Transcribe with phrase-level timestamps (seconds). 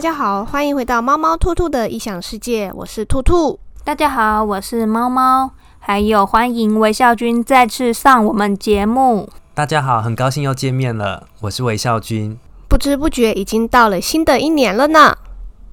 [0.00, 3.60] 大家好，欢迎回到猫猫兔兔的异想世界，我是兔兔。
[3.84, 9.28] 大家好，我是猫猫，还有欢迎微笑君再次上我们节目。
[9.52, 12.38] 大家好，很高兴又见面了，我是微笑君。
[12.66, 15.18] 不知不觉已经到了新的一年了呢，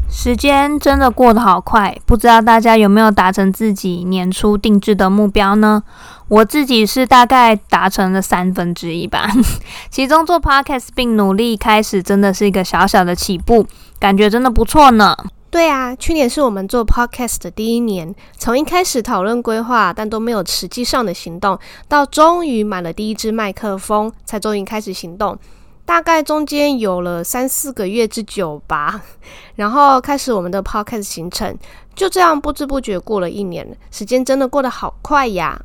[0.10, 5.84] 时间真的过得好快，不知道大家有没有达成自己年初定制的目标呢？
[6.28, 9.30] 我自己是大概达成了三分之一吧，
[9.90, 13.66] 其中做 podcast 并努力开始，真的是一个小小的起步，
[14.00, 15.16] 感觉真的不错呢。
[15.50, 25.38] 对啊，去年是我们做 podcast 的第一年，从一开始讨论规划，但都没有实际上的行动，到终于买了第一支麦克风，才终于开始行动。
[25.86, 29.02] 大概中间有了三四个月之久吧，
[29.56, 31.58] 然后开始我们的 podcast 行程，
[31.96, 35.62] 就这样不知不觉过了一年，时间真的过得好快呀。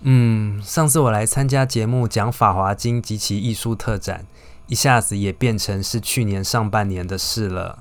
[0.00, 4.24] 嗯，上次我来参加节目讲《法华经》及其艺术特展，
[4.68, 7.78] 一下子也变成是去年上半年的事了。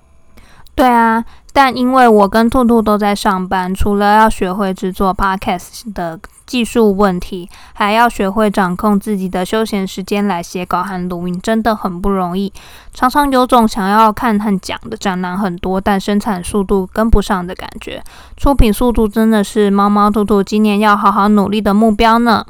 [0.75, 12.53] 对啊，但因为我跟兔兔都在上班，除了要学会制作 podcast 的技术问题，还要学会掌控自己的休闲时间来写稿和录音，真的很不容易。
[12.93, 18.03] 常常有种想要看和讲的展览很多，但生产速度跟不上的感觉。
[18.37, 22.45] 出品速度真的是猫猫兔兔今年要好好努力的目标呢。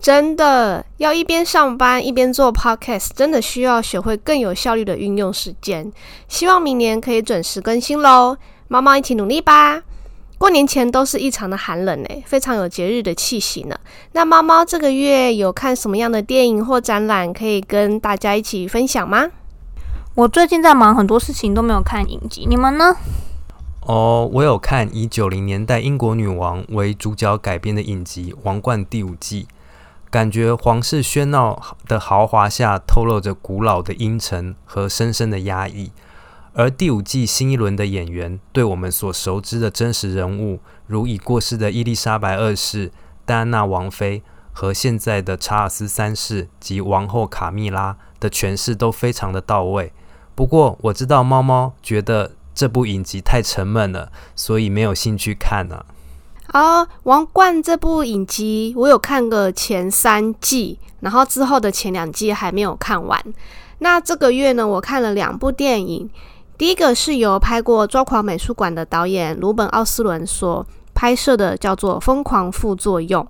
[0.00, 5.92] 真的要一边上班一边做 podcast，真的需要学会更有效率的运用时间。
[6.26, 8.36] 希望明年可以准时更新喽，
[8.68, 9.82] 猫猫一起努力吧！
[10.38, 13.78] 过年前都是异常的寒冷诶，非常有节日的气息呢。
[14.12, 19.28] 那猫猫这个月有看什么样的电影或展览可以跟大家一起分享吗？
[20.14, 22.96] 我最近在忙很多事情，都没有看影集，你们呢？
[23.82, 29.46] 哦，我有看以九零年代英国女王为主角改编的影集《王冠》第五季。
[30.10, 35.92] 感觉皇室喧闹的豪华下，透露着古老的阴沉和深深的压抑。
[36.52, 40.58] 而第五季新一轮的演员，对我们所熟知的真实人物，
[40.88, 42.90] 如已过世的伊丽莎白二世、
[43.24, 49.92] 戴安娜王妃和现在的查尔斯三世及王后卡蜜拉的诠释都非常的到位。
[50.34, 55.86] 不过我知道猫猫觉得这部影集太沉闷了，所以没有兴趣看呢、啊。
[56.52, 63.22] 哦，《王冠》这部影集我有看个前三季，然后之后的前两季还没有看完。
[63.78, 66.10] 那这个月呢，我看了两部电影，
[66.58, 73.22] 第一个是由拍过《抓狂美术馆》的导演鲁本奥斯伦所拍摄的，叫做《疯狂副作用》。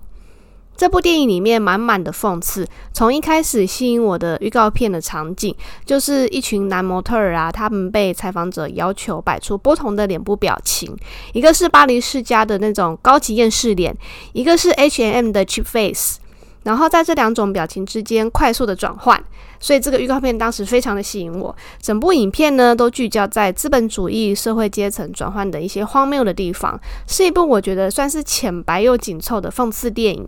[0.81, 5.55] 这部电影里面满满的讽刺，从一开始吸引我的预告片的场景，
[5.85, 10.97] 就是一群男模特儿啊，他们被采访者要求摆出不同的脸部表情，
[11.33, 13.95] 一个是巴黎世家的那种高级厌世脸，
[14.33, 16.17] 一个是 H&M 的 cheap face，
[16.63, 19.23] 然后在这两种表情之间快速的转换，
[19.59, 21.55] 所以这个预告片当时非常的吸引我。
[21.79, 30.27] 整部影片呢都聚焦在资本主义社会阶层转换的一些荒谬的地方，是一部我觉得算是浅白又紧凑的讽刺电影。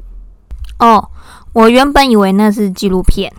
[0.80, 1.10] 哦，
[1.54, 3.32] 我原本以为那是纪录片，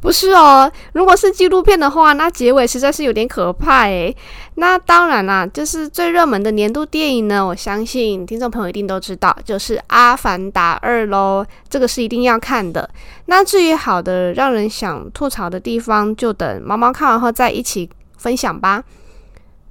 [0.00, 0.70] 不是哦。
[0.92, 4.16] 如果是纪录片的话，那结尾实在是有点可怕诶。
[4.54, 11.46] 那当然啦，就是最热门的年度电影呢，我相信听众朋友一定都知道，就是《阿凡达二》喽。
[11.68, 12.88] 这个是一定要看的。
[13.26, 18.82] 那至于好的让人想吐槽的地方，就等猫猫看完后再一起分享吧。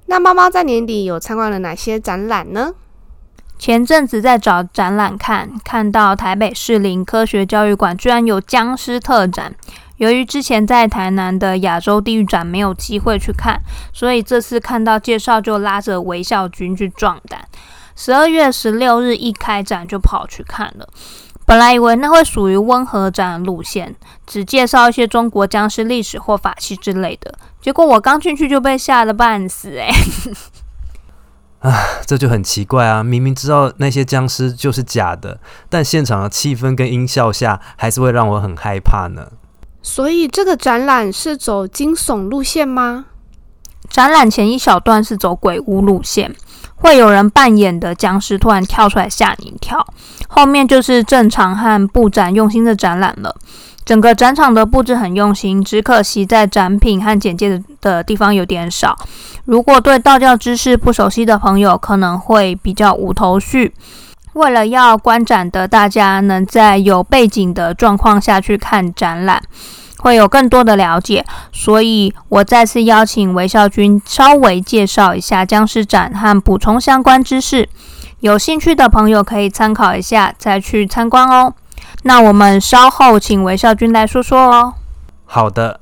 [0.06, 2.72] 那猫猫在年底有参观了哪些展览呢？
[3.60, 9.54] 前阵子在找展览看，看到台北士林科学教育馆居然有僵尸特展。
[9.98, 13.60] 由于之前在台南的亚洲地狱展没有机会去看，
[13.92, 17.46] 所以这次看到介绍就拉着微笑君去壮胆。
[17.94, 20.88] 十二月十六日一开展就跑去看了。
[21.44, 23.94] 本来以为那会属于温和展路线，
[24.26, 27.34] 只介绍一些中国僵尸历史或法器之类的。
[27.60, 29.92] 结果我刚进去就被吓得半死，欸，诶。
[31.60, 31.72] 啊，
[32.06, 33.02] 这就很奇怪啊！
[33.02, 35.38] 明明知道那些僵尸就是假的，
[35.68, 39.28] 但现场的气氛跟音效下，还是会让我很害怕呢。
[39.82, 43.06] 所以这个展览是走惊悚路线吗？
[43.88, 46.34] 展览前一小段是走鬼屋路线，
[46.76, 49.86] 会有人扮演的僵尸突然跳出来吓你一跳。
[50.28, 53.36] 后面就是正常和布展用心的展览了。
[53.84, 58.96] 整个展场的布置很用心，只可惜在展品和简介的的地方有点少。
[59.44, 63.74] 如果对道教知识不熟悉的朋友，可能会比较无头绪。
[64.34, 69.42] 为了要观展的大家能在有背景的状况下去看展览，
[69.98, 77.68] 会有更多的了解，所以我再次邀请微笑君稍微介绍一下僵尸展和补充相关知识。
[78.20, 81.52] 有兴趣的朋友可以参考一下，再去参观哦。
[82.04, 84.74] 那我们稍后请微笑君来说说哦。
[85.26, 85.79] 好的。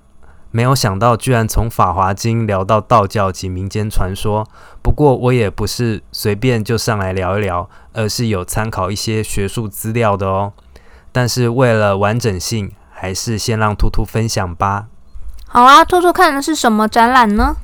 [0.50, 4.48] 没有想到居然从《法华经》聊到道教及民间传说。
[4.82, 10.52] 不过我也不是随便就上来聊一聊，而是有参考一些学术资料的哦。
[11.12, 14.86] 但是为了完整性，还是先让兔兔分享吧。
[15.46, 17.56] 好啊，兔兔看的是什么展览呢？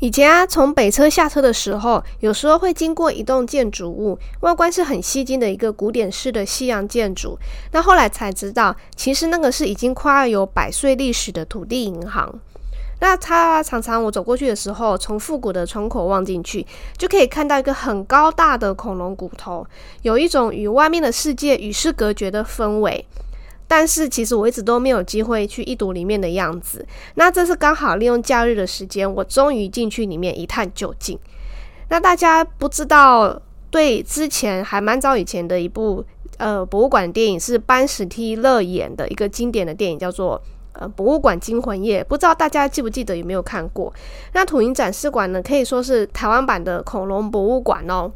[0.00, 7.38] 以前啊，从北车下车的时候，有时候会经过一栋建筑物，外观是很吸睛的一个古典式的西洋建筑。
[7.72, 12.34] 那后来才知道，其实那个是已经快要有百岁历史的土地银行。
[13.00, 19.66] 那它常常我走过去的时候，从复古的窗口望进去，就可以看到一个很高大的恐龙骨头，
[20.00, 23.04] 有一种与外面的世界与世隔绝的氛围。
[23.70, 26.84] 但是其实我一直都没有机会去一睹里面的样子。
[27.14, 31.16] 那这次刚好利用假日的时间，我终于进去里面一探究竟。
[31.88, 33.40] 那大家不知道，
[33.70, 36.04] 对之前还蛮早以前的一部
[36.38, 43.94] 呃博物馆电影是班史提勒演的一个经典的电影，叫做呃《博物馆惊魂夜》，不知道大家记不记得有没有看过？
[44.32, 48.10] 那土银展示馆呢，可以说是台湾版的恐龙博物馆哦。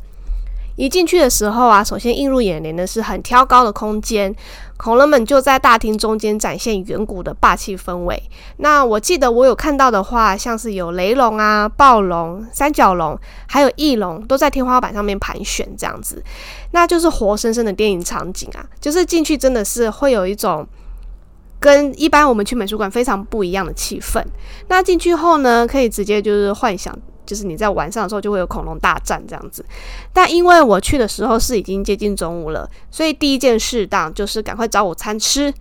[0.76, 4.34] 一进去的时候啊，首先映入眼帘的是很挑高的空间，
[4.76, 8.20] 恐龙们就在大厅中间展现远古的霸气氛围。
[8.56, 13.16] 那我记得我有看到的话，像是有雷龙啊、暴龙、三角龙，
[13.46, 16.22] 还有翼龙，都在天花板上面盘旋这样子，
[16.72, 18.66] 那就是活生生的电影场景啊！
[18.80, 20.66] 就是进去真的是会有一种
[21.60, 24.20] 跟一般我们去美术馆非常不一样的气氛。
[24.66, 26.92] 那进去后呢，可以直接就是幻想。
[27.24, 29.64] 就是你在晚上的时候就会有恐龙大战这样子，
[30.12, 35.52] 但因为我去的时候是已经接近中午了，所以第一件事当就是赶快找午餐吃。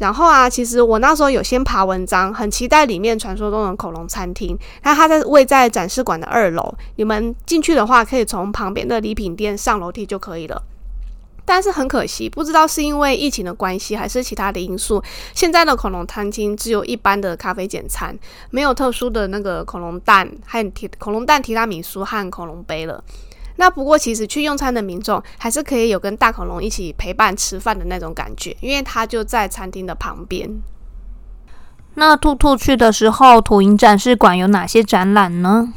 [0.00, 4.58] 然后啊，其实我那时候有先爬文章，很期待里面传说中的恐龙餐厅。
[4.82, 10.60] 那它在位在展示馆的二楼，你们进去的话可以从旁边的礼品店上楼梯就可以了。
[11.44, 15.02] 但是很可惜，不知道是因为疫情的关系，还是其他的因素，
[15.34, 18.18] 现在的恐龙餐厅只有一般的咖啡简餐，
[18.50, 23.02] 没有特殊的那个恐龙蛋和提恐龙蛋提拉米苏和恐龙杯了。
[23.56, 30.50] 那不过其实去用餐的民众还是可以有跟大恐龙一起陪伴吃饭的那种感觉，因为它就在餐厅的旁边。
[31.94, 35.72] 那兔兔去的时候，土银展示馆有哪些展览呢？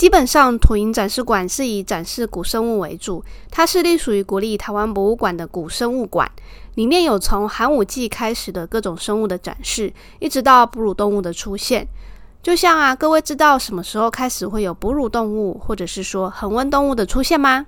[0.00, 6.26] 基本上，土银展示馆是以展示古生物为主，它是隶属于国立台湾博物馆的古生物馆，
[6.76, 11.86] 里面有从寒武纪开始的各种生物的展示，一直到哺乳动物的出现。
[12.42, 17.66] 就像啊，各位知道什么时候开始会有哺乳动物，或者是说恒温动物的出现吗？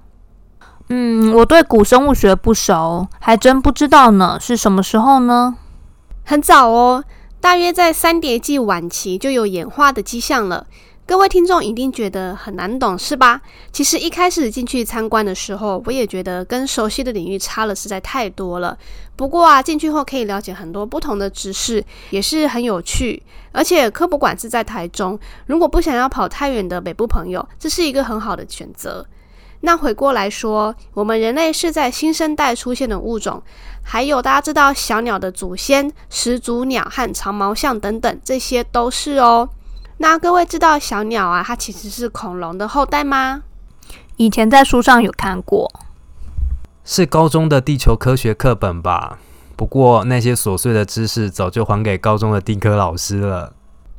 [0.88, 4.38] 嗯，我对古生物学不熟，还真不知道呢。
[4.40, 5.54] 是什么时候呢？
[6.24, 7.04] 很早哦，
[7.42, 10.66] 大约在三叠纪晚期就有演化的迹象了。
[11.04, 13.40] 各位听众一定觉得很难懂，是吧？
[13.72, 18.78] 其实一开始进去参观的时候，我也觉得跟熟悉的领域差了实在太多了。
[19.16, 23.20] 不过啊，进去后可以了解很多不同的知识，也是很有趣。
[23.50, 29.04] 而且科博馆是在台中，如果不想要跑太远的北部朋友，这是一个很好的选择。
[29.60, 33.42] 那回过来说，我们人类是在新生代出现的物种，
[33.82, 39.48] 还有大家知道小鸟的祖先始祖鸟和长毛象等等，这些都是哦。
[40.02, 43.44] 那各位知道小鸟啊，它其实是恐龙的后代吗？
[44.16, 45.72] 以前在书上有看过，
[46.84, 49.20] 是高中的地球科学课本吧？
[49.54, 53.52] 不过那些琐碎的知识早就还给高中的地科老师了。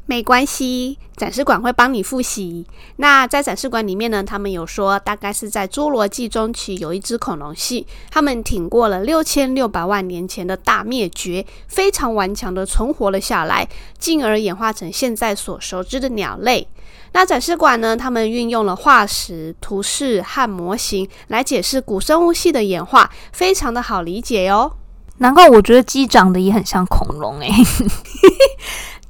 [0.05, 2.65] 没关系，展示馆会帮你复习。
[2.98, 13.67] 那在展示馆里面呢，他们有说，大概是在侏罗纪中期有一只恐龙系，他们挺过了六千六百万年前的大灭绝，非常顽强的存活了下来，
[13.98, 16.67] 进而演化成现在所熟知的鸟类。
[17.13, 24.74] 那展示馆呢，他们运用了化石、图示和模型来解释古生物系的演化，非常的好理解哟。
[25.19, 27.50] 难怪我觉得鸡长得也很像恐龙诶。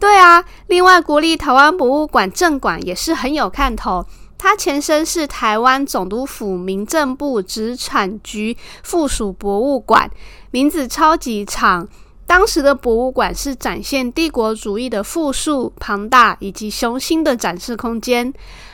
[0.04, 4.06] 对啊，另外国立台湾博物馆正馆也是很有看头。
[4.38, 10.12] 它前身是台湾总督府民政部殖产局附属博物馆，
[10.52, 11.88] 名字超级长。
[12.28, 18.34] 当时的博物馆是展现帝国主义的富庶、庞大以及雄心的展示空间。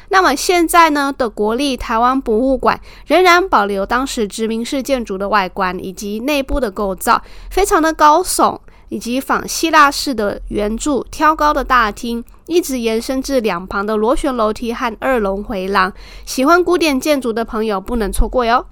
[0.09, 7.21] 那么现在呢的国立台湾博物馆仍然保留当时殖民式建筑的外观以及内部的构造，
[7.51, 8.57] 非常的高耸。
[8.89, 15.93] 以及仿希腊式的圆柱挑高的大厅，一直延伸至两旁的螺旋楼梯和二龙回廊。
[16.25, 18.65] 喜欢古典建筑的朋友不能错过哟。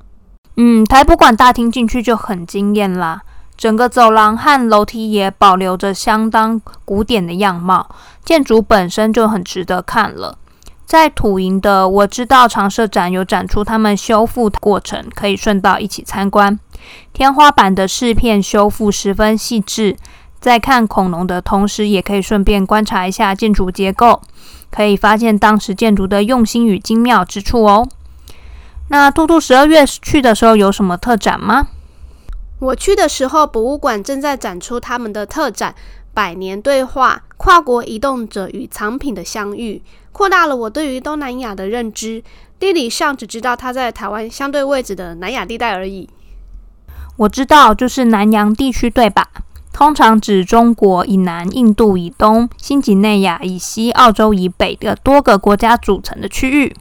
[0.55, 3.21] 嗯，台博馆大厅进去就很惊艳啦，
[3.55, 7.87] 整个走廊和楼梯也保留着相当古典的样貌，
[8.25, 10.37] 建筑本身就很值得看了。
[10.87, 16.57] 在土营的我知道常设展有展出他们修复的过程，可以顺道一起参观。
[17.11, 19.97] 天花板的饰片修复十分细致，
[20.39, 24.21] 在看恐龙的同时，也可以顺便观察一下建筑结构，
[24.71, 27.85] 可以发现当时建筑的用心与精妙之处哦。
[28.87, 31.67] 那兔兔十二月去的时候有什么特展吗？
[32.59, 35.75] 我去的时候，博物馆正在展出他们的特展
[36.17, 42.23] “百年对话：跨国移动者与藏品的相遇”，扩大了我对于东南亚的认知。
[42.57, 46.09] 地理上只知道它在台湾相对位置的南亚地带而已。
[47.17, 49.27] 我知道，就是南洋地区，对吧？
[49.71, 56.75] 通常指中国以南、印度以东、新几内亚以西、澳洲以北的多个国家组成的区域。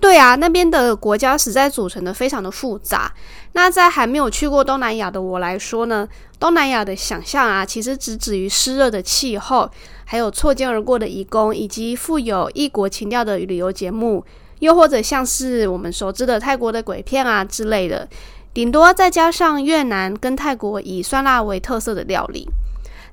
[0.00, 3.12] 对啊，那边的国家实在组成的非常的复杂。
[3.52, 9.68] 那在还没有去过东南亚的我来说呢，东南亚的想象啊，其实只止于湿热的气候，
[10.04, 14.24] 还有错肩而过的移工，以及富有异国情调的旅游节目，
[14.60, 18.08] 又或者像是我们熟知的泰国的鬼片啊之类的。
[18.54, 22.48] 顶多再加上越南跟泰国以酸辣为特色的料理。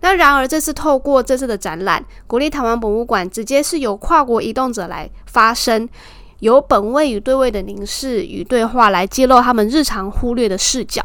[0.02, 5.90] 那然而这次透过这次的展览，国立台湾博物馆直接是由跨国移动者来发声。
[6.40, 11.04] 由本位与对位的凝视与对话来揭露他们日常忽略的视角。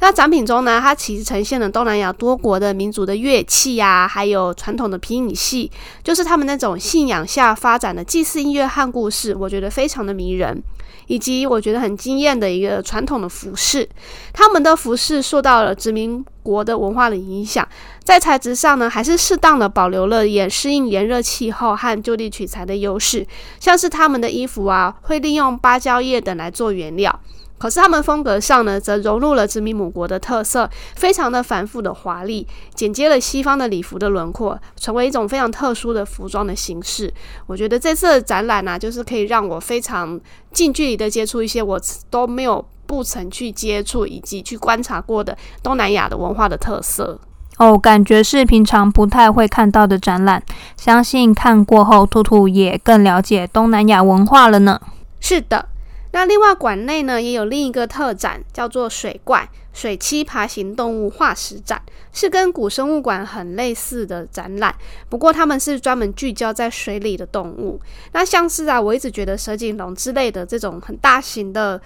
[0.00, 5.70] 那展品中呢，它其实呈现了东南亚多国的民族的乐器呀，还有传统的皮影戏，
[6.02, 10.62] 就是他们那种信仰下发展的祭祀音乐和故事，我觉得非常的迷人。
[11.06, 13.88] 以及我觉得很惊艳的一个传统的服饰，
[14.32, 17.66] 他们的服饰受到了殖民国的文化的影响，
[18.02, 23.26] 在材质上呢，还是适当的保留了也适应炎热气候和就地取材的优势，
[23.60, 27.20] 像是他们的衣服啊，会利用芭蕉叶等来做原料。
[27.64, 37.10] 可是他们风格上呢，则融入了殖民母国的特色，非常的繁复的华丽，剪接了西方的礼服的轮廓，成为一种非常特殊的服装的形式。
[37.46, 40.20] 我觉得这次的展览呢、啊，就是可以让我非常
[40.52, 41.80] 近距离的接触一些我
[42.10, 47.18] 都没有不曾去接触以及去观察过的东南亚的文化的特色。
[47.56, 50.42] 哦，感觉是平常不太会看到的展览，
[50.76, 54.78] 相信看过后，兔兔也更了解东南亚文化了呢。
[55.18, 55.70] 是的。
[56.14, 61.82] 那另外馆内呢，也有另一个特展，叫做“水怪水栖爬行动物化石展”，
[62.14, 64.72] 是跟古生物馆很类似的展览。
[65.08, 67.80] 不过他们是专门聚焦在水里的动物。
[68.12, 71.82] 那像是啊，我一直觉得蛇颈龙之类的这种很大型的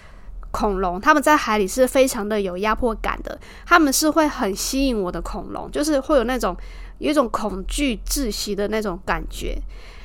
[0.51, 3.41] 恐龙，他们在海里是非常的有压迫感的。
[3.65, 6.55] 他们是会很吸引我的恐龙，就是会有那种
[6.99, 9.59] 有一种恐惧窒息的那种感觉。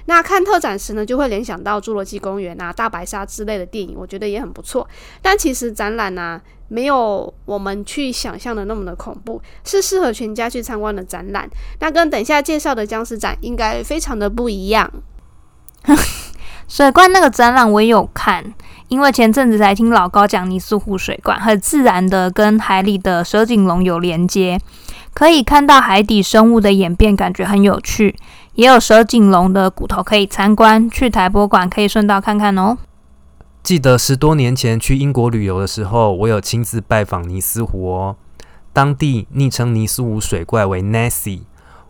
[0.06, 4.88] 那看特展时呢，就会联想到《侏罗纪公园》啊、《大白鲨》之类的电影，我觉得也很不错。
[5.22, 11.50] 但其实展览呢、没有我们去想象的那么的恐怖，是适合全家去参观的展览。
[11.80, 14.92] 那跟等下介绍的僵尸展应该非常的不一样。
[16.68, 18.54] 水怪那个展览我也有看，
[18.88, 24.60] 因为前阵子才听老高讲尼斯湖水怪，很自然的跟海里的蛇颈龙有连接，
[25.14, 28.16] 可以看到海底生物的演变，感觉很有趣。
[28.56, 32.78] 也有蛇颈龙的骨头可以参观，去台博馆可以顺道看看哦。
[33.64, 38.16] 记得十多年前去英国旅游的时候，我有亲自拜访尼斯湖哦。
[38.72, 41.42] 当地昵称尼斯湖水怪为 Nessie。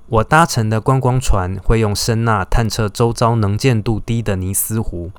[0.08, 5.12] 我搭乘的观光船会用声纳探测周遭能见度低的尼斯湖，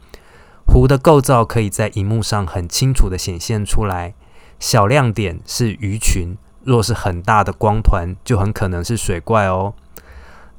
[0.67, 4.15] 湖的构造可以在荧幕上很清楚地显现出来。
[4.61, 9.75] 小亮点是鱼群，若是很大的光团，就很可能是水怪哦。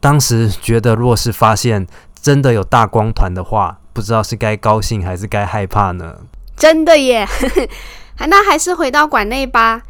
[0.05, 1.87] 当时觉得，若是发现
[2.21, 6.17] 真的有大光团的话，不知道是该高兴还是该害怕呢？
[6.55, 7.27] 真的耶！
[8.29, 9.81] 那还是回到馆内吧。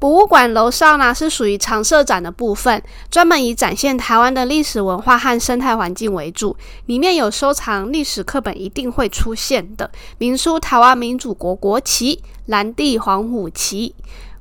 [0.00, 6.56] 博物馆楼上呢，是属于常设展的部分，专门以展现台湾的历史文化和生态环境为主。
[6.86, 13.94] 里面有收藏历史课本一定会出现的明书台湾民主国国旗——蓝地黄虎旗。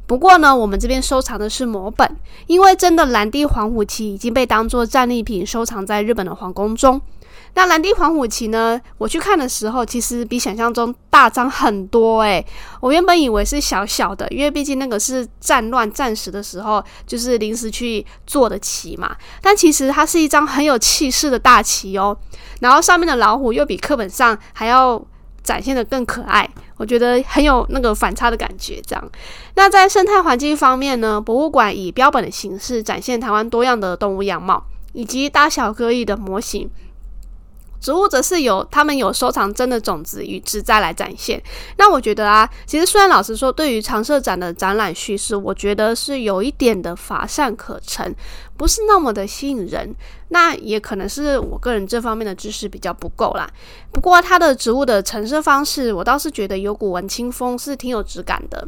[0.10, 7.00] 不过呢，我们这边收藏的是摹本，因为真的蓝地黄虎旗已经被当做战利品收藏在日本的皇宫中。
[7.54, 12.44] 那蓝地黄虎旗呢，我去看的时候，其实比想象中大张很多诶，
[12.82, 19.16] 我原本以为是小小的，因为毕竟那个是战乱战时的时候，就是临时去做的旗嘛。
[19.44, 22.18] 但其实它是一张很有气势的大旗哦。
[22.62, 25.00] 然后上面的老虎又比课本上还要
[25.50, 26.48] 展现的更可爱。
[26.78, 29.10] 我觉得很有那个反差的感觉，这样。
[29.56, 34.64] 那在生态环境方面呢，博物馆以标本的形式展现台湾多样的动物样貌，
[34.94, 36.70] 以及大小各异的模型。
[37.80, 41.42] 植物则是有他们有收藏真的种子与植栽来展现。
[41.78, 48.14] 那我觉得啊，其实虽然老实说，对于常设展的展览叙事，我觉得是有一点的乏善可陈，
[48.58, 49.96] 不是那么的吸引人。
[50.32, 53.50] 那也可能是我个人这方面的知识比较不够啦。
[53.92, 58.68] 不过它的植物的陈设方式，我倒是觉得有股文青风，是挺有质感的。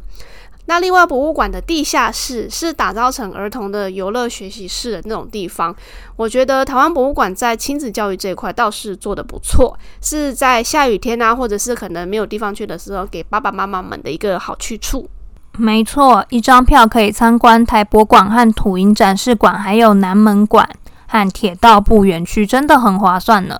[0.65, 5.75] 那另外博物馆的地下室是打造成儿童的游乐学习室的那种地方。
[6.15, 15.09] 我觉得台湾博物馆在亲子教育这一块倒是做得不错，是在下雨天啊，或者是可能没有地方去的时候，给爸爸妈妈们的一个好去处。
[15.57, 20.69] 没错，一张票可以参观台博馆和土银展示馆，还有南门馆
[21.07, 23.59] 和铁道部园区，真的很划算呢。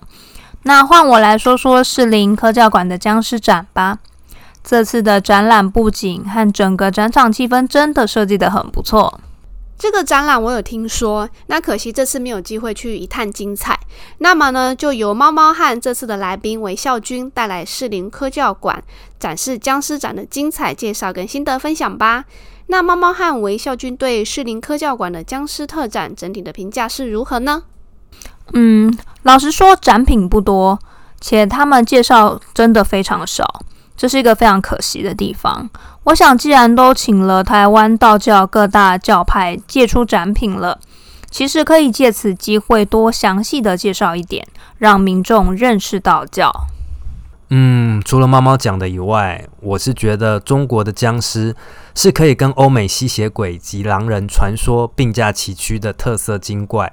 [0.64, 3.98] 那换我来说说士林科教馆的僵尸展吧。
[4.64, 9.20] 这次的展览布景和整个展场气氛真的设计得很不错。
[9.78, 13.80] 这个展览我有听说，那可惜这次没有机会去一探精彩。
[14.20, 18.84] 那么呢，就由猫猫和这次的来宾韦孝军带来士林科教馆
[19.20, 22.26] 展示僵尸展的精彩介绍跟心得分享吧。
[22.68, 27.64] 那猫猫和韦孝军对士林科教馆的僵尸特展整体的评价是如何呢？
[28.54, 30.78] 嗯，老实说，展品不多，
[31.20, 33.64] 且他们介绍真的非常少。
[34.02, 35.70] 这是一个非常可惜的地方。
[36.06, 40.80] 我想，既然都请了台湾道教各大教派借出展品了，
[41.30, 44.44] 其实可以借此机会多详细的介绍一点，
[44.80, 46.52] 让民众认识道教。
[47.50, 51.56] 嗯，除了猫猫讲的以外，我是觉得中国的僵尸
[51.94, 56.92] 是可以跟欧美吸血鬼及狼人传说并驾齐驱的特色精怪，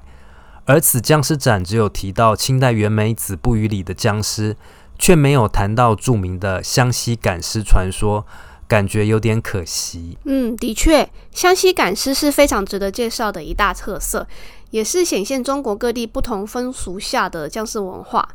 [0.66, 4.58] 而此僵尸展只有提到清代袁枚《子不语》里的僵尸。
[4.98, 8.26] 却没有谈到著名的湘西赶尸传说，
[8.66, 10.18] 感觉有点可惜。
[10.24, 14.26] 嗯，的确，湘西赶尸是非常值得介绍的一大特色，
[14.70, 18.28] 也是显现中国各地不同风俗下的僵尸文化。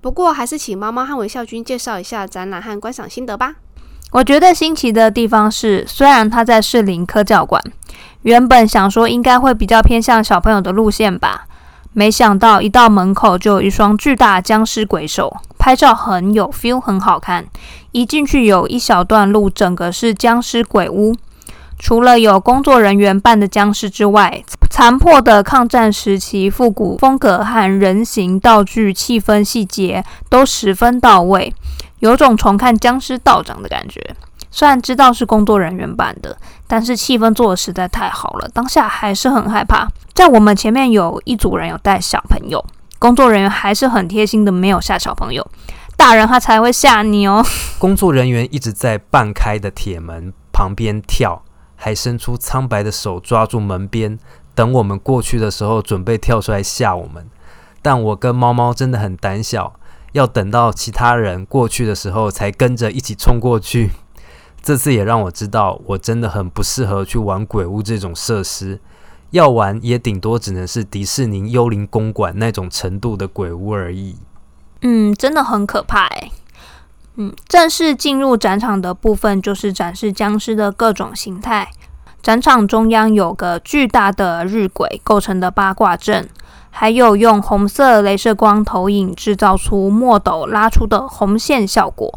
[0.00, 3.56] 不过，还是请猫猫和韦孝军介绍一下展览和观赏心得吧。
[4.12, 7.60] 我觉得新奇的地方是，虽然它在士林科教馆，
[8.22, 11.45] 原本想说应该会比较偏向小朋友的路线吧。
[11.98, 17.46] 没想到一到门口就有一双巨大僵尸鬼手，拍照很有 feel，很好看。
[17.92, 21.16] 一进去有一小段路，整个是僵尸鬼屋。
[21.78, 31.54] 除了有工作人员扮的僵尸之外，残破的抗战时期复古风格和人形道具、气氛细节都十分到位，
[32.00, 34.14] 有种重看僵尸道长的感觉。
[34.56, 36.34] 虽然知道是工作人员扮的，
[36.66, 39.86] 但是气氛做得实在太好了，当下还是很害怕。
[40.14, 42.64] 在我们前面有一组人有带小朋友，
[42.98, 45.46] 工作人员还是很贴心的，没有吓小朋友。
[45.94, 47.44] 大人他才会吓你哦。
[47.78, 51.42] 工作人员一直在半开的铁门旁边跳，
[51.74, 54.18] 还伸出苍白的手抓住门边，
[54.54, 57.28] 等我们过去的时候准备跳出来吓我们。
[57.82, 59.74] 但我跟猫猫真的很胆小，
[60.12, 63.90] 要等到其他人过去的时候才跟着一起冲过去。
[64.66, 68.80] 这次也让我知道，我真的很不适合去玩鬼屋这种设施。
[69.30, 74.16] 要玩也顶多只能是迪士尼幽灵公馆那种程度的鬼屋而已。
[74.82, 76.32] 嗯，真的很可怕诶。
[77.14, 81.70] 嗯，正式进入展场的部分就是展示僵尸的各种形态。
[82.20, 86.28] 展场中央有个巨大的日晷构成的八卦阵，
[86.70, 92.12] 还有用红色镭射光投影制造出墨斗拉出的红线效果。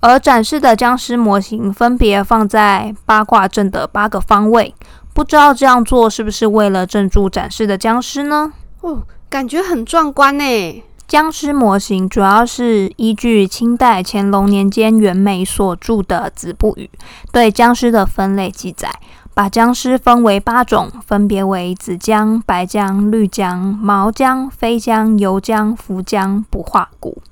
[0.00, 4.74] 而展示的僵尸模型分别放在八卦阵的八个方位，
[5.12, 8.52] 不知道这样做是不是为了镇住展示的僵尸呢？
[8.80, 10.82] 哦，感觉很壮观呢。
[11.08, 16.90] 僵尸模型主要是依据清代乾隆年间袁枚所著的《子不语》
[17.32, 18.90] 对僵尸的分类记载，
[19.32, 27.22] 把僵尸分为八种，分别为紫僵、白僵、绿僵、毛僵、飞僵、油僵、浮僵、不化骨。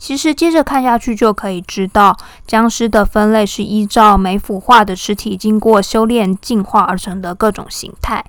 [0.00, 8.24] 其实接着看下去就可以知道，僵尸的分类是依照没腐化的尸体经过修炼进化而成的各种形态。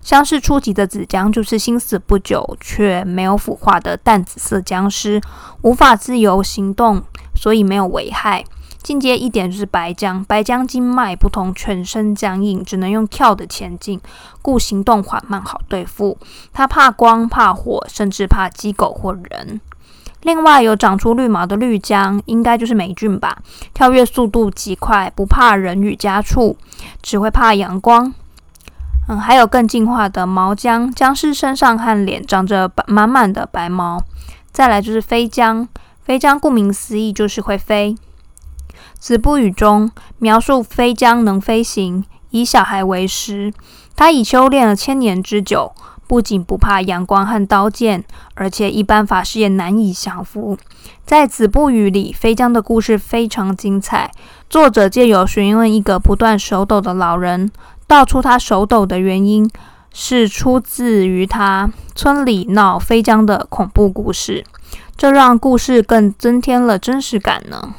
[0.00, 5.20] 像是初级的紫僵，就是心死不久却没有腐化的淡紫色僵尸，
[5.62, 7.02] 无法自由行动，
[7.34, 8.44] 所以没有危害。
[8.80, 14.00] 进阶一点就是白僵，白僵经脉不通，全身僵硬，只能用跳的前进，
[14.40, 16.16] 故行动缓慢，好对付。
[16.52, 19.60] 它怕光、怕火，甚至怕鸡狗或人。
[20.26, 23.38] 另外有长出绿毛的绿僵，应该就是霉菌吧。
[23.72, 26.56] 跳跃速度极快，不怕人与家畜，
[27.00, 28.12] 只会怕阳光。
[29.06, 34.02] 嗯，还有更进化的毛僵，僵尸身上和脸长着满满的白毛。
[34.50, 35.68] 再来就是飞僵，
[36.02, 37.96] 飞僵顾名思义就是会飞。
[38.98, 43.54] 子不语中描述飞僵能飞行，以小孩为食。
[43.94, 45.72] 他已修炼了千年之久。
[46.06, 50.56] 不仅不怕阳光和刀剑，而且一般法师也难以降服。
[51.04, 54.10] 在《子不语》里，飞僵的故事非常精彩。
[54.48, 57.50] 作者借由询问一个不断手抖的老人，
[57.86, 59.50] 道出他手抖的原因
[59.92, 64.44] 是出自于他村里闹飞僵的恐怖故事，
[64.96, 67.74] 这让故事更增添了真实感呢。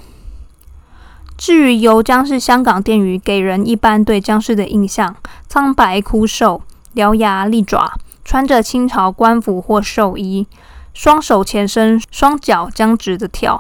[1.37, 5.15] 至于油僵是香港电影给人一般对僵尸的印象：
[5.47, 6.63] 苍白枯瘦、
[6.95, 7.93] 獠牙利爪，
[8.27, 10.45] 穿着清朝官服或寿衣，
[10.93, 13.57] 双手前伸，双脚僵直的跳。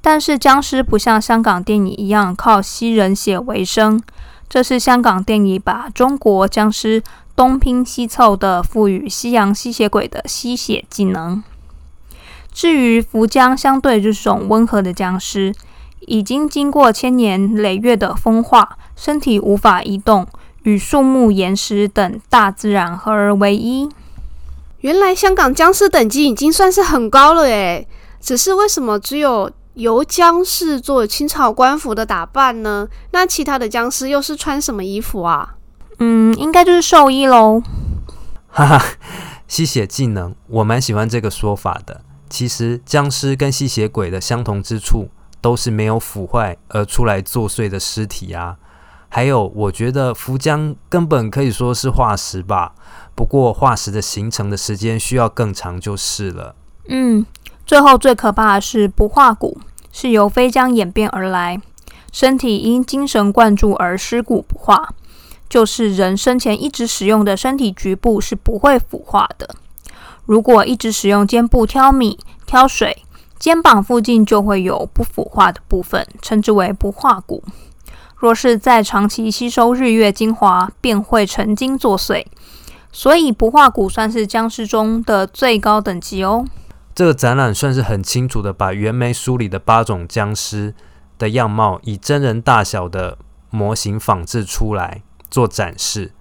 [0.00, 4.02] 但是僵尸不像香港电影一样靠吸人血为生，
[4.48, 7.00] 这是香港电影把中国僵尸
[7.36, 11.40] 东拼西凑的赋予西洋吸血鬼的吸血技能。
[12.52, 15.54] 至于福僵，相对这种温和的僵尸，
[16.00, 20.26] 已经经过千年累月的风化，身体无法移动，
[20.64, 23.88] 与树木、岩石等大自然合而为一。
[24.80, 27.86] 原来香港僵尸等级已经算是很高了诶，
[28.20, 32.88] 只是为什么只有由僵尸做清朝官服的打扮呢？
[33.12, 35.56] 那其他的僵尸又是穿什么衣服啊？
[35.98, 37.62] 嗯，应该就是寿衣喽。
[38.48, 38.84] 哈哈，
[39.46, 42.00] 吸血技能，我蛮喜欢这个说法的。
[42.28, 45.08] 其实僵尸跟吸血鬼的相同之处，
[45.40, 48.56] 都是没有腐坏而出来作祟的尸体啊。
[49.10, 52.72] 还有，我觉得福僵根本可以说是化石吧。
[53.14, 56.54] 不过化石的形成的时间需要更长，就是了。
[56.88, 57.26] 嗯。
[57.66, 59.60] 最后最可怕的是不化骨，
[59.92, 61.60] 是由飞浆演变而来，
[62.10, 64.88] 身体因精神灌注而尸骨不化，
[65.48, 69.54] 就是人生前一直使用的身体局部是不会腐化的。
[70.24, 73.04] 如果一直使用肩部挑米、挑水，
[73.38, 77.44] 肩膀附近就会有不腐化的部分，称之为不化骨。
[78.20, 82.26] 若是再长期吸收日月精华，便会成精作祟。
[82.92, 86.44] 所以不化骨算是僵尸中的最高等级哦。
[86.94, 90.74] 这个展览算是很清楚的把袁枚书里的八种僵尸
[91.16, 93.16] 的样貌以真人大小的
[93.48, 96.12] 模型仿制出来做展示。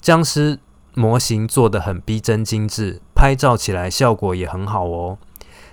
[0.00, 0.58] 僵尸
[0.94, 5.18] 模型做得很逼真精致，拍照起来效果也很好哦。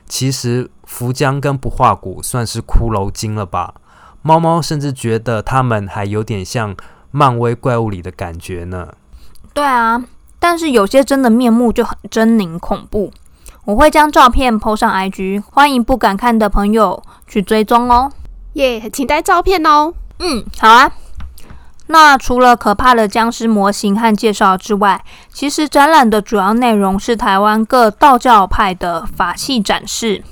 [0.06, 3.76] 其实福僵跟不化骨算是骷髅精了吧？
[4.22, 6.76] 猫猫甚至觉得它们还有点像
[7.12, 8.90] 漫威怪物里的感觉呢。
[9.54, 10.04] 对啊，
[10.40, 13.12] 但是有些真的面目就很狰狞恐怖。
[13.66, 18.12] 我会将照片 PO 上 IG，欢迎不敢看的朋友去追踪哦。
[18.54, 19.94] 耶，请带照片哦。
[20.20, 20.92] 嗯，好啊。
[21.88, 25.04] 那除了可怕的僵尸模型和介绍之外，
[25.34, 30.24] 其实展览的主要内容是台湾各道教派的法器展示，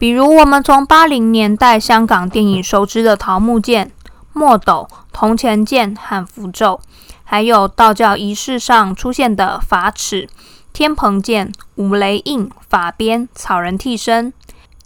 [0.00, 3.92] 比如我们从八零年代香港电影熟知的桃木剑、
[4.32, 6.80] 墨斗、铜钱剑和符咒，
[7.22, 10.26] 还有道教仪式上出现的法尺。
[10.72, 14.32] 天蓬剑、五雷印、法鞭、草人替身，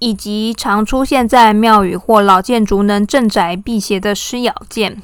[0.00, 5.00] 以及常出现在庙宇或老建筑能镇宅辟邪的狮咬剑。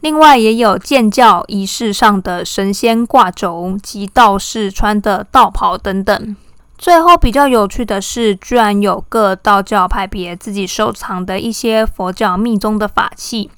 [0.00, 6.36] 另外，也有建教仪式上的神仙挂轴及道士穿的道袍等等。
[6.78, 13.50] 最后，比较有趣的是，居然有各道教派别自己收藏的一些佛教密宗的法器，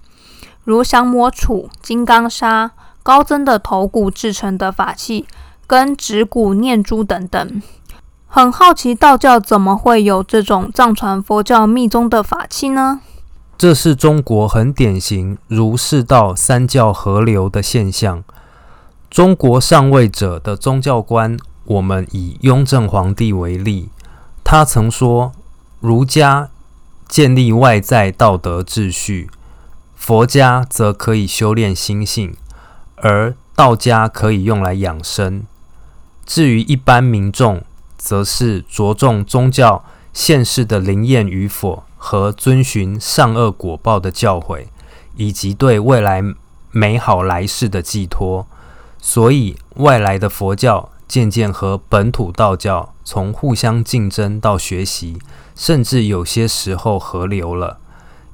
[0.65, 5.27] 如降魔杵、金刚砂、高僧的头骨制成的法器。
[5.67, 7.63] 跟指骨念珠等等，
[8.27, 13.01] 很好奇道教怎么会有这种藏传佛教密宗的法器呢？
[13.59, 18.25] 这是中国很典型儒释道三教合流的现象。
[19.11, 21.37] 中国上位者的宗教观，
[21.69, 23.91] 我们以雍正皇帝为例，
[24.43, 25.33] 他曾说：
[25.81, 26.49] 儒家
[27.07, 29.29] 建立外在道德秩序，
[29.95, 32.35] 佛家则可以修炼心性，
[32.97, 35.43] 而道家可以用来养生。
[36.25, 37.63] 至于一般民众，
[37.99, 44.65] 则是着重宗教现世的灵验与否和遵循善恶果报的教诲，
[45.17, 46.23] 以及对未来
[46.71, 48.47] 美好来世的寄托。
[48.99, 55.19] 所以，外来的佛教渐渐和本土道教从互相竞争到学习，
[55.57, 57.79] 甚至有些时候合流了。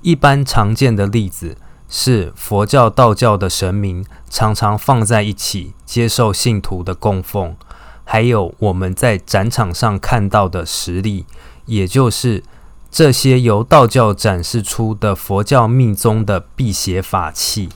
[0.02, 1.56] 一般常见的例子
[1.88, 7.56] 是，佛教、道教的神明常常放在一起，接受信徒的供奉。
[8.04, 11.24] 还有我们在展场上看到的实例，
[11.64, 12.42] 也就是
[12.90, 17.70] 这些由道教展示出的佛教密宗的辟邪法器。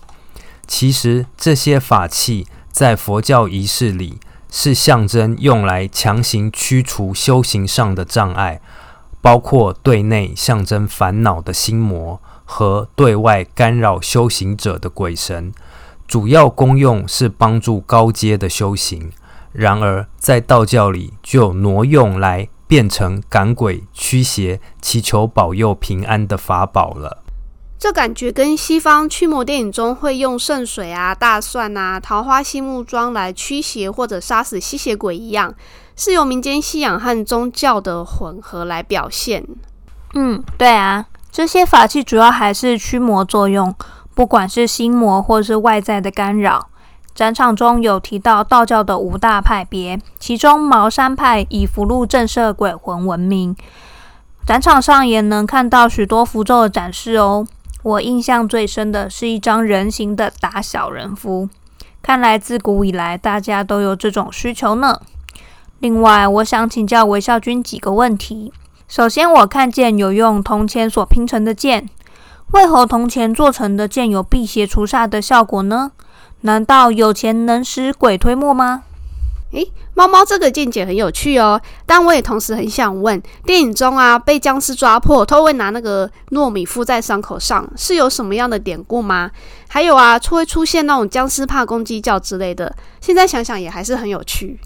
[0.66, 4.18] 其实这些法器在佛教仪式里
[4.50, 8.60] 是象征用来强行驱除修行上的障碍，
[9.20, 15.52] 包括对内象征烦恼的心魔和对外干扰修行者的鬼神。
[16.06, 19.12] 主要功用是帮助高阶的修行。
[19.52, 27.24] 然而，在道教里就挪用来变成赶鬼、驱邪、祈求保佑平安的法宝了。
[27.78, 35.54] 这感觉跟西方驱魔电影中会用圣水啊、大蒜啊、桃花心木桩来驱邪或者杀死吸血鬼一样，
[35.94, 39.46] 是由民间信仰和宗教的混合来表现。
[40.14, 43.72] 嗯，对啊，这些法器主要还是驱魔作用，
[44.12, 46.68] 不管是心魔或是外在的干扰。
[47.14, 53.56] 展场中有提到道教的五大派别，其中茅山派以符箓震慑鬼魂闻名。
[54.44, 57.46] 展场上也能看到许多符咒的展示哦。
[57.88, 61.48] 我印象最深的是一张人形的打小人符，
[62.02, 65.00] 看来自古以来大家都有这种需求呢。
[65.78, 68.52] 另外，我想请教韦孝君几个问题。
[68.86, 71.88] 首先，我看见有用铜钱所拼成的剑，
[72.52, 75.92] 为何铜钱做成的剑有辟邪除煞的效果呢？
[76.42, 78.82] 难道有钱能使鬼推磨吗？
[79.52, 89.30] 诶，猫猫这个见解很有趣哦，但我也同时很想问，电影中啊被僵尸抓破，都会拿那个糯米敷在伤口上，是有什么样的典故吗？
[89.68, 94.60] 还有啊，会出现那种僵尸怕公鸡叫之类的，现在想想也还是很有趣。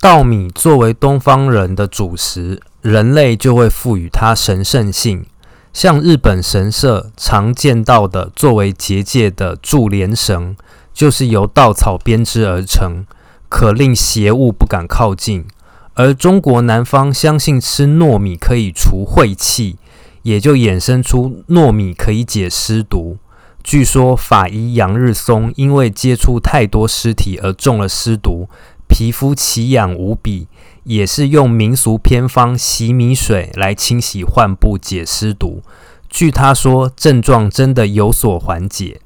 [0.00, 2.60] 稻米作为东方人的主食。
[2.82, 5.26] 人类就会赋予它神圣性，
[5.70, 10.56] 像日本神社常见到的作为结界的柱连绳，
[10.94, 13.04] 就是由稻草编织而成，
[13.50, 15.44] 可令邪物不敢靠近。
[15.92, 19.76] 而中国南方相信吃糯米可以除晦气，
[20.22, 23.18] 也就衍生出糯米可以解尸毒。
[23.62, 28.48] 据说法医杨日松因为接触太多尸体而中了尸毒，
[28.88, 30.48] 皮肤奇痒无比。
[30.84, 35.62] 也是用民俗偏方洗米水来清洗患部解尸毒，
[36.08, 38.98] 据他说症状真的有所缓解。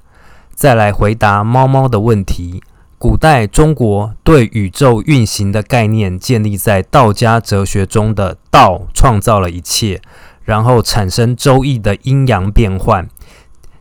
[0.55, 2.63] 再来回答猫猫的问题，
[3.05, 10.01] 古代中国对宇宙运行的概念建立在道家哲学中的道创造了一切，
[10.43, 13.07] 然后产生周易的阴阳变换。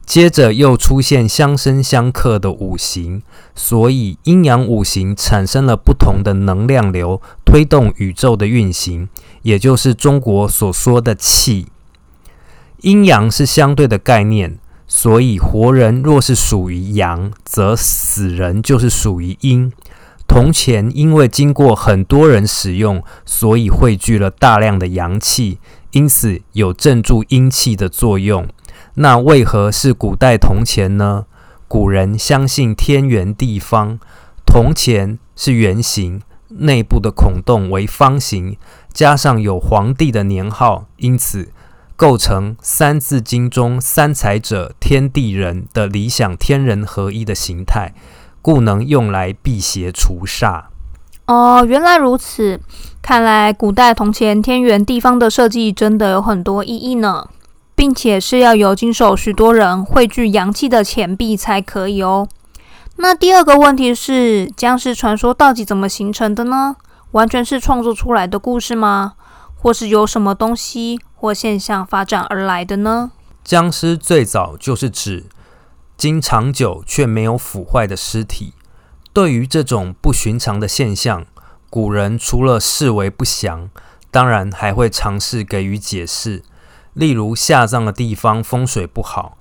[0.05, 3.21] 接着又出现相生相克的五行，
[3.55, 9.07] 所以阴阳五行产生了不同的能量流，推动宇宙的运行，
[9.43, 11.67] 也就是中国所说的气。
[12.81, 14.57] 阴阳是相对的概念，
[14.95, 19.73] 所以活人若是属于阳，则死人就是属于阴。
[20.27, 25.57] 铜钱因为经过很多人使用，所以汇聚了大量的阳气，
[25.93, 28.47] 因此有镇住阴气的作用。
[28.93, 31.25] 那为何是古代铜钱呢？
[31.67, 33.97] 古人相信天圆地方，
[34.45, 38.57] 铜钱是圆形，内部的孔洞为方形，
[38.93, 41.51] 加上有皇帝的年号，因此
[41.95, 47.93] 构成《三字经》中“三才者，天地人”的理想天人合一的形态，
[48.41, 50.63] 故能用来辟邪除煞。
[51.25, 52.59] 哦，原来如此，
[53.01, 57.27] 看来古代铜钱天圆地方的设计真的有很多意义呢。
[57.75, 62.29] 并且是要有经手许多人汇聚阳气的钱币才可以哦。
[62.97, 66.75] 那第二个问题是，僵尸传说到底怎么形成的呢？
[67.13, 69.13] 完全是创作出来的故事吗？
[69.55, 73.13] 或是有什么东西或现象发展而来的呢？
[73.45, 75.27] 僵尸最早就是指
[75.95, 78.53] 经长久却没有腐坏的尸体。
[79.13, 81.25] 对于这种不寻常的现象，
[81.69, 83.69] 古人除了视为不祥，
[84.11, 86.43] 当然还会尝试给予解释。
[86.91, 89.37] 例如下葬的地方风水不好，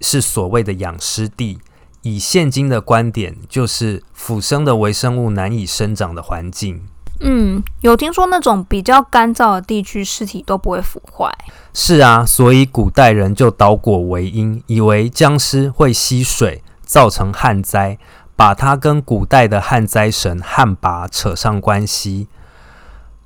[0.00, 1.60] 是所谓的养尸地。
[2.00, 6.88] 以现今的观点，就是腐生的微生物难以生长的环境。
[7.24, 11.32] 嗯，有听说那种比较干燥的地区，尸体都不会腐坏。
[11.72, 17.96] 是啊，所以古代人就倒果为因，以为僵尸会吸水，造成旱灾，
[18.34, 22.26] 把它跟古代的旱灾神旱魃扯上关系。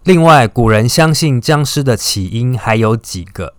[0.04, 3.54] 另外，古人相信僵尸的起因还有几个。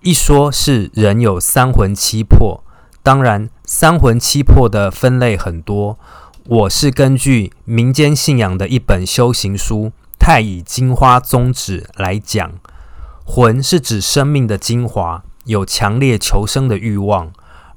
[0.00, 2.64] 一说是人有三魂七魄，
[3.02, 5.98] 当然三魂七魄的分类很多。
[6.46, 9.86] 我是根据民间信仰的一本修行书
[10.18, 12.52] 《太乙金花宗旨》来讲，
[13.24, 17.28] 魂是指生命的精华，有强烈求生的欲望；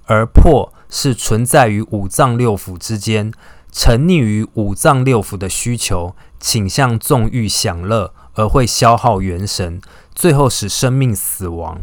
[0.08, 3.32] 而魄是存在于五脏六腑之间，
[3.71, 9.82] 沉溺于五脏六腑的需求，倾向纵欲享乐，而会消耗元神，
[10.13, 11.80] 最后使生命死亡。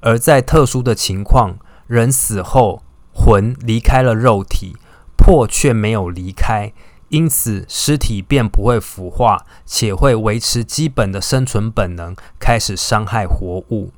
[0.00, 4.74] 而在特殊的情况，人死后魂离开了肉体，
[5.16, 6.72] 魄却没有离开，
[7.08, 13.90] 因此尸体便不会腐化，且会维持基本的生存本能，开始伤害活物。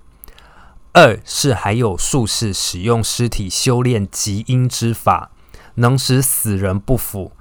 [0.93, 5.31] 二是还有术士使用尸体修炼极阴之法，
[5.75, 7.33] 能使死人不腐，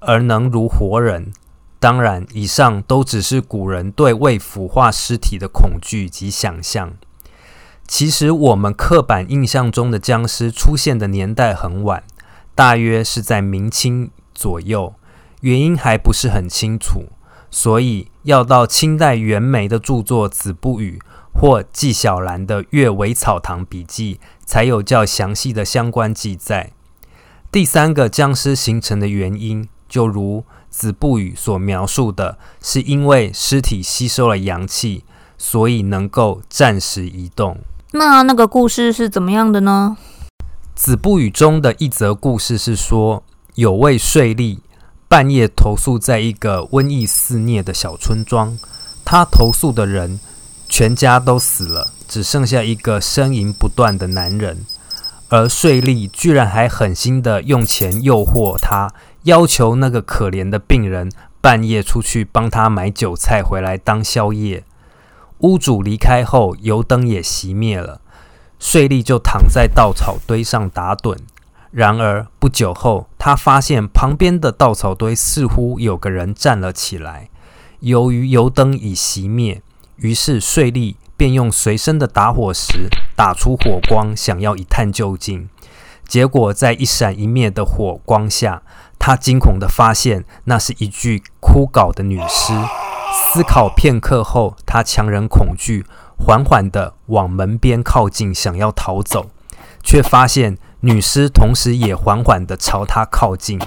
[0.00, 1.32] 而能如活人。
[1.78, 6.94] 当然，以上都只是古人对未腐化尸体的恐惧及想象。
[7.86, 12.02] 其实我们刻板印象中的僵尸出现的年代很晚，
[12.56, 14.94] 大约是在明清左右，
[15.42, 17.04] 原因还不是很清楚，
[17.50, 20.98] 所以要到清代袁枚的著作《子不语》
[21.38, 24.14] 或纪晓岚的《阅微草堂笔记》
[24.46, 26.72] 才有较详细的相关记载。
[27.52, 30.40] 第三个僵尸形成的原因，就如
[30.70, 35.04] 《子不语》所描述的，是因为尸体吸收了阳气，
[35.36, 37.58] 所以能够暂时移动。
[37.92, 39.96] 那那个故事是怎么样的呢？
[40.76, 44.58] 《子不语》中的一则故事是说，有位税吏
[45.08, 48.58] 半夜投宿在一个瘟疫肆虐的小村庄，
[49.02, 50.20] 他投宿的人
[50.68, 54.66] 全家都死了，只剩下一个呻吟不断的男人。
[55.30, 61.10] 而税吏居然还狠心的用钱诱惑他，要求那个可怜的病人
[61.40, 64.62] 半夜出去帮他买酒菜回来当宵夜。
[65.38, 68.02] 屋主离开后，油灯也熄灭了，
[68.58, 71.16] 税吏就躺在稻草堆上打盹。
[71.70, 77.28] 然而不久后，他发现旁边的稻草堆似乎有个人站了起来。
[77.80, 79.62] 由于油灯已熄灭，
[79.96, 80.96] 于是税吏。
[81.18, 85.48] 便用随身的打火石打出火光，想要一探究竟。
[86.06, 88.60] 结果在一闪一灭的火光下，
[88.98, 92.52] 他惊恐地发现那是一具枯槁的女尸。
[93.14, 95.86] 思考片刻后，他强忍恐惧，
[96.18, 99.30] 缓缓地往门边靠近，想要逃走，
[99.82, 103.60] 却发现女尸同时也缓缓地朝他靠近。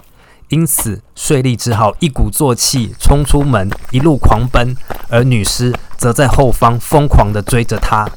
[0.50, 4.76] 因此，税吏只好一鼓作气冲出门，一路狂奔，
[5.08, 8.10] 而女尸则在后方疯狂地追着他。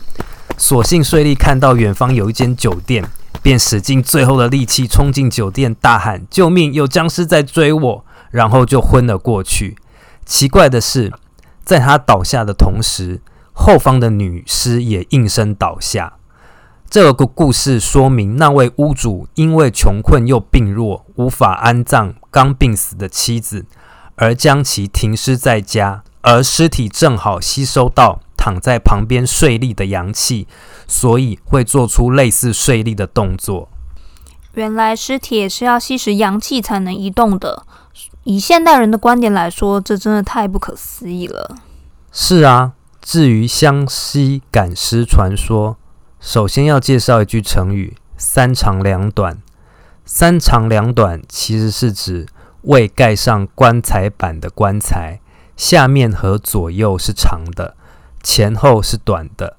[0.57, 3.05] 所幸税吏看到远方有一间酒店，
[3.43, 6.73] 便使尽最后的力气冲进酒店，大喊：“救命！
[6.73, 9.77] 有僵尸在追我！”然后就昏了过去。
[10.25, 11.13] 奇怪的是，
[11.63, 13.21] 在他倒下的同时，
[13.53, 16.15] 后方的女尸也应声倒下。
[16.91, 23.65] 这个故事说明，那位屋主因为穷困又病弱，无法安葬刚病死的妻子，
[24.17, 30.47] 而将其停尸在家，而尸体正好吸收到躺在旁边睡立的阳气，
[30.87, 33.71] 所以会做出类似睡立的动作。
[34.53, 37.65] 原来尸体也是要吸食阳气才能移动的。
[38.25, 41.57] 以现代人的观点来说，这真的太不可思议了。
[42.13, 45.77] 是啊，至于湘西赶尸传说。
[46.21, 49.43] 首先要介绍一句成语“三长两短”。
[50.07, 52.27] 三长两短其实是指
[52.63, 55.21] 未盖上棺材板的棺材，
[55.57, 57.77] 下面和左右是长的，
[58.23, 59.57] 前后是短的。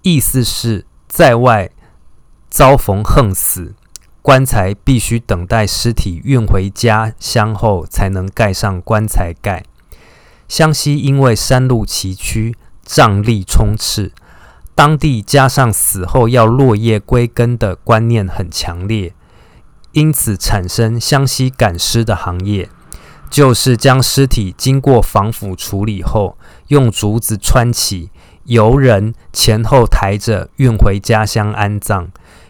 [0.00, 1.70] 意思是在外
[2.48, 3.74] 遭逢横死，
[4.22, 9.64] 棺材必须等待尸体运回家乡后才能盖上棺材盖。
[10.48, 12.54] 湘西因为山路崎岖，
[12.88, 14.12] 瘴力充斥。
[14.74, 19.12] 当地加上死后要落叶归根的观念很强烈，
[19.92, 22.68] 因此产生湘西赶尸的行业，
[23.28, 28.10] 就是将尸体经过防腐处理后，用竹子穿起，
[28.44, 32.08] 由人前后抬着运回家乡安葬。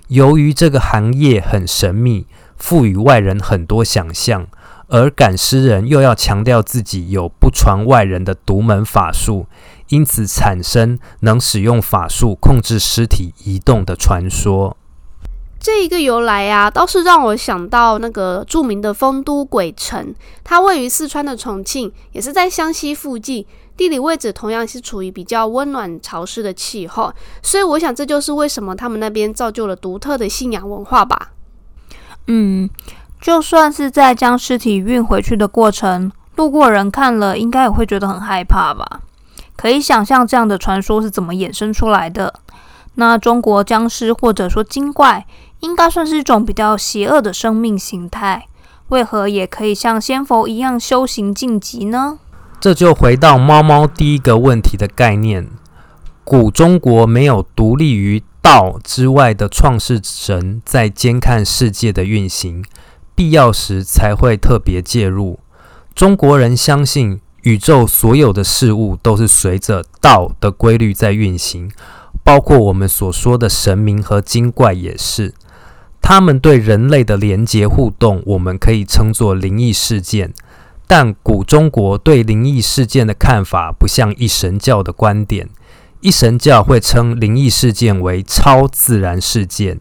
[0.09, 4.47] 由于这个行业很神秘，赋予外人很多想象，
[4.89, 9.47] 而赶尸人又要强调自己有不传外人的独门法术。
[9.89, 14.77] 因此产生能使用法术控制尸体移动的传说。
[15.61, 23.45] 这一个由来啊，倒是让我想到那个著名的丰都鬼城，它位于四川的重庆，也是在湘西附近，
[23.77, 31.33] 地理位置同样是处于比较温暖潮湿的气候，所以我想这就是为什么他们那边造就了独特的信仰文化吧。
[32.29, 32.71] 嗯，
[33.21, 39.01] 就算是在将尸体运回去的过程，路过人看了应该也会觉得很害怕吧。
[39.59, 42.33] 可以想象这样的传说是怎么衍生出来的。
[42.95, 45.27] 那中国僵尸或者说精怪，
[45.61, 48.47] 应该算是一种比较邪恶的生命形态，
[48.91, 52.21] 为何也可以像仙佛一样修行晋级呢？
[52.61, 55.49] 这就回到猫猫第一个问题的概念：
[56.23, 62.65] 古中国没有独立于道之外的创世神在监看世界的运行，
[63.17, 65.41] 必要时才会特别介入。
[65.97, 67.21] 中国人相信。
[67.49, 71.71] 宇宙所有的事物都是随着道的规律在运行，
[72.23, 75.33] 包括我们所说的神明和精怪也是。
[76.03, 80.35] 他们对人类的连结互动，我们可以称作灵异事件。
[80.87, 85.49] 但古中国对灵异事件的看法不像一神教的观点，
[86.01, 89.81] 一神教会称灵异事件为超自然事件，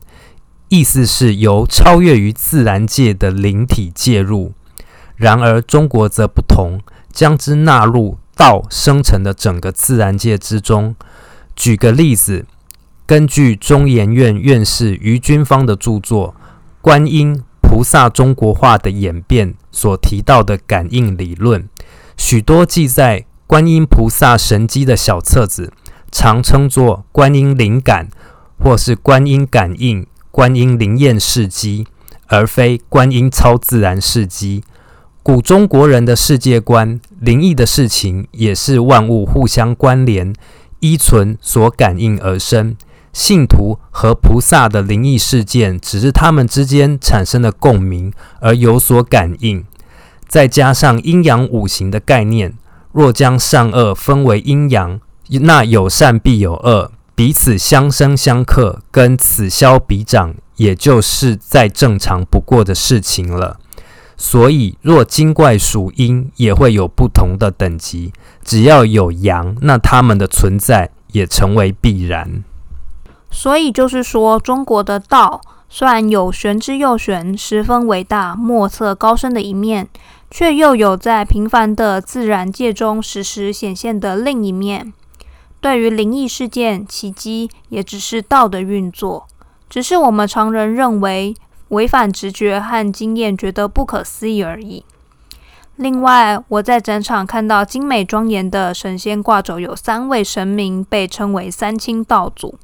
[0.69, 4.53] 意思是由超越于自然界的灵体介入。
[5.17, 6.79] 然而中国则不同。
[7.17, 10.95] 将之纳入道生成的整个自然界之中。
[11.55, 12.45] 举个例子，
[13.07, 16.35] 根据中研院院士于军芳的著作
[16.79, 21.67] 《观音菩萨中国化的演变》所提到的感应理论，
[22.15, 25.73] 许多记载观音菩萨神迹的小册子，
[26.11, 28.09] 常称作《观音灵感》
[28.63, 31.85] 或是《观音感应》《观音灵验事迹》，
[32.27, 34.63] 而非《观音超自然事迹》。
[35.27, 40.33] 古中国人的世界观，灵异的事情也是万物互相关联，
[40.79, 42.77] 依存所感应而生。
[43.11, 49.65] 信徒和菩萨的灵异事件，只是他们之间产生的共鸣而有所感应。
[50.29, 52.53] 再加上阴阳五行的概念，
[52.93, 55.01] 若将善恶分为阴阳，
[55.41, 63.59] 那有善必有恶，彼此相生相克，跟此消彼长，也就是再正常不过的事情了。
[64.17, 68.11] 所以，若精怪属阴，也会有不同的等级。
[68.43, 72.43] 只要有阳，那它们的存在也成为必然。
[73.29, 79.87] 所以就是说，中国的道虽然有玄之又玄、十分伟大、莫测高深的一面，
[80.31, 84.91] 却又有在平凡的自然界中时时显现的另一面。
[85.59, 89.27] 对于灵异事件、奇迹，也只是道的运作，
[89.69, 91.35] 只是我们常人认为
[91.69, 94.85] 违反直觉和经验，觉得不可思议而已。
[95.75, 102.57] 另外，我在展场看到精美庄严的神仙挂轴，有三位神明被称为三清道祖。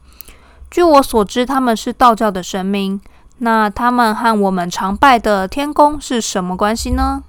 [0.72, 3.00] 据我所知，他们是道教的神明。
[3.40, 7.24] 那他们和我们常拜的天公是什么关系呢？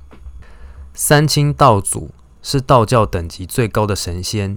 [0.93, 2.11] 三清道祖
[2.41, 4.57] 是道教等级最高的神仙，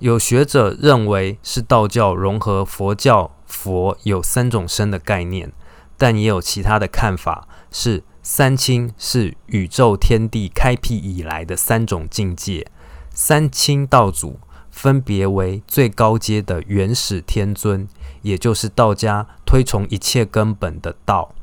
[0.00, 5.52] 有学者认为是道教融合佛教，佛有三种身的概念，
[5.98, 12.66] 但也有其他的看法，是三清是宇宙天地开辟以来的三种境界。
[13.10, 14.40] 三清道祖
[14.70, 17.86] 分别为最高阶的元始天尊。
[18.22, 21.34] 也就是道家推崇一切根本的道，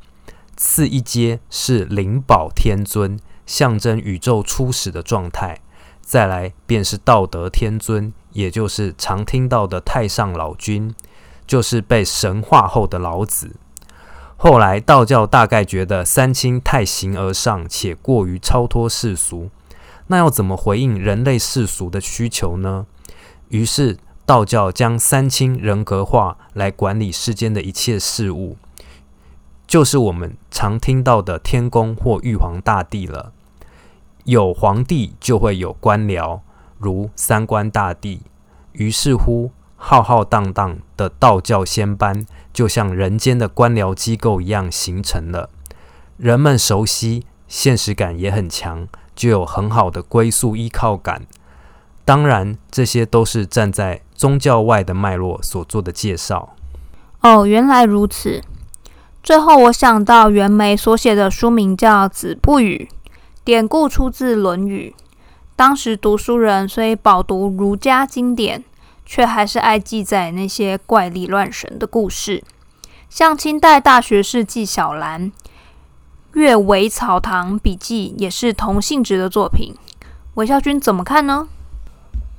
[0.56, 5.56] 次一阶是灵宝天尊，象征宇宙初始的状态；
[6.02, 10.94] 再来便是道德天尊，也就是常听到的太上老君，
[11.46, 13.56] 就是被神化后的老子。
[14.36, 19.50] 后来道教大概觉得三清太形而上，且过于超脱世俗，
[20.06, 22.86] 那要怎么回应人类世俗的需求呢？
[23.48, 23.98] 于是。
[24.26, 28.56] 道教将三清人格化来管理世间的一切事物，
[29.68, 33.32] 就是我们常听到的天公或玉皇大帝了。
[34.24, 36.40] 有皇帝就会有官僚，
[36.76, 38.22] 如三官大帝。
[38.72, 42.26] 于是乎，浩浩荡荡的道教仙班
[42.56, 45.50] 就像人间的官僚机构一样形成了。
[46.16, 51.26] 人们熟悉，现实感也很强，就有很好的归宿依靠感。
[52.06, 56.54] 当然，这些都是站在宗教外的脉络所做的介绍。
[57.20, 58.40] 哦，原来如此。
[59.22, 62.88] 最后，我想到袁枚所写的书名叫《子不语》，
[63.44, 64.94] 典故出自《论语》。
[65.54, 68.64] 当时读书人虽饱读儒家经典，
[69.06, 72.44] 却还是爱记载那些怪力乱神的故事。
[73.08, 75.30] 像清代大学士纪晓岚
[76.34, 79.74] 《阅微草堂笔记》也是同性质的作品。
[80.34, 81.48] 韦孝君怎么看呢？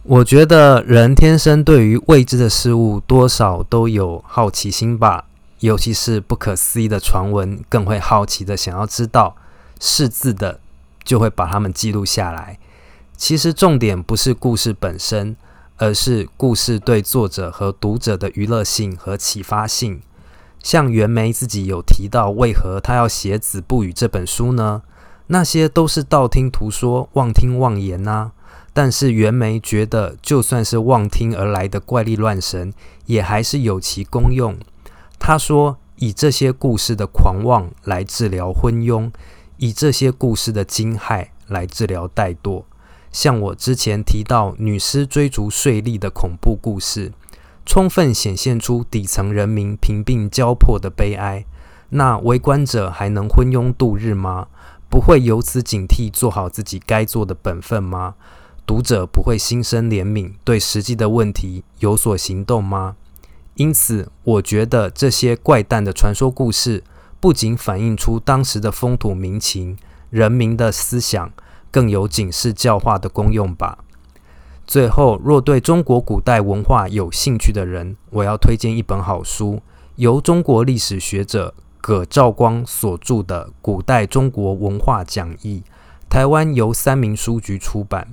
[0.03, 5.26] 我觉得人天生对于未知的事物多少都有好奇心吧，
[5.61, 9.36] 尤其是不可思议的传闻，更会好奇的想要知道。
[9.80, 10.59] 识字的
[11.03, 12.57] 就会把它们记录下来。
[13.15, 15.36] 其实重点不是故事本身，
[15.78, 20.01] 而是故事对作者和读者的娱乐性和启发性。
[20.61, 24.82] 像袁枚自己有提到，为何他要写《子不语》这本书呢？
[25.28, 28.32] 那些都是道听途说、妄听妄言呐、啊。
[28.73, 32.73] 但是袁枚觉得，就算是妄听而来的怪力乱神，
[33.05, 34.57] 也还是有其功用。
[35.19, 39.11] 他说：“以这些故事的狂妄来治疗昏庸，
[39.57, 42.63] 以这些故事的惊骇来治疗怠惰。
[43.12, 47.12] 像我之前提到女尸追逐税吏的恐怖故事，
[47.66, 51.45] 充分显现出底层人民贫病交迫的悲哀。
[51.89, 54.47] 那围观者还能昏庸度日吗？
[54.89, 58.16] 不会由此警惕，做好自己该做的本分吗？”
[58.68, 62.97] 读者不会心生怜悯，对实际的问题有所行动吗？
[63.55, 66.84] 因此，我觉得这些怪诞的传说故事，
[67.22, 69.78] 不仅反映出当时的风土民情、
[70.10, 71.32] 人民的思想，
[71.78, 73.78] 更有警示教化的功用吧。
[74.65, 79.61] 最后，若对中国古代文化有兴趣的人，我要推荐一本好书，
[79.97, 85.61] 由中国历史学者葛兆光所著的《古代中国文化讲义》，
[86.09, 88.07] 台湾由三民书局出版。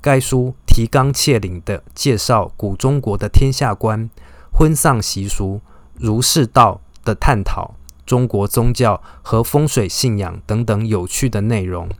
[0.00, 4.08] 该书提纲挈领地介绍古中国的天下观、
[4.50, 5.60] 婚丧习俗、
[5.98, 7.74] 儒释道的探讨、
[8.06, 11.90] 中国宗教和风水信仰等等有趣的内容，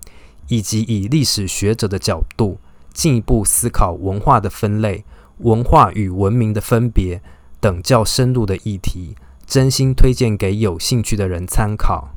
[0.52, 2.58] 以及以历史学者的角度
[2.92, 5.02] 进一步思考文化的分类、
[5.38, 7.22] 文化与文明的分别
[7.58, 12.10] 等较深入的议题，真心推荐给有兴趣的人参考。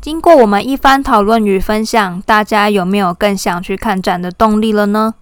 [0.00, 5.14] 经过我们一番讨论与分享，大家有没有更想去看展的动力了呢？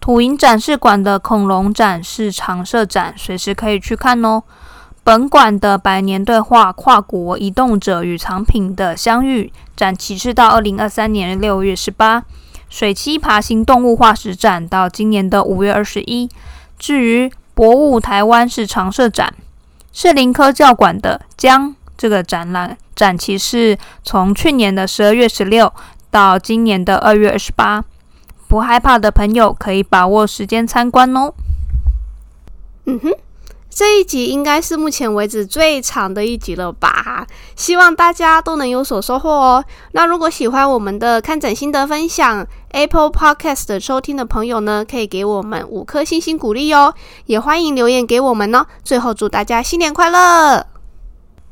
[0.00, 4.42] 土营展示馆的恐龙展是常设展，随时可以去看哦。
[5.08, 12.24] 本馆的百年对话跨国移动者与藏品的相遇展期是到二零二三年六月十八，
[12.68, 16.28] 水栖爬行动物化石展到今年的五月二十一。
[16.78, 19.32] 至于博物台湾是常设展，
[19.94, 25.72] 是林科教馆的江这个展览展期是从去年的十二月十六
[26.10, 27.82] 到今年的二月二十八，
[28.46, 31.32] 不害怕的朋友可以把握时间参观哦。
[32.84, 33.10] 嗯哼。
[33.78, 37.24] 这一集应该是目前为止最长的一集了吧？
[37.54, 39.64] 希望大家都能有所收获哦。
[39.92, 46.92] 那如果喜欢我们的看展心得分享，Apple Podcast 的收听的朋友呢，可以给我们五颗星星鼓励哦。
[47.26, 48.66] 也欢迎留言给我们哦。
[48.82, 50.66] 最后祝大家新年快乐，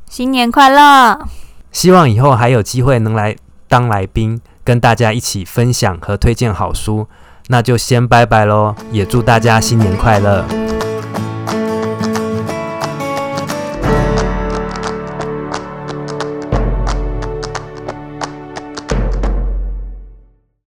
[0.09, 1.17] 新年快乐！
[1.71, 3.37] 希望以后还有机会能来
[3.69, 7.07] 当来宾，跟大家一起分享和推荐好书。
[7.47, 10.66] 那就先拜拜喽，也祝大家新年快乐。